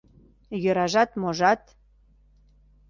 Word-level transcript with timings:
Йӧражат-можат... 0.63 1.61